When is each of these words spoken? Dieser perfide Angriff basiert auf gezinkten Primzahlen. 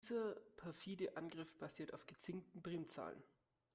Dieser 0.03 0.35
perfide 0.57 1.15
Angriff 1.15 1.53
basiert 1.59 1.93
auf 1.93 2.07
gezinkten 2.07 2.63
Primzahlen. 2.63 3.21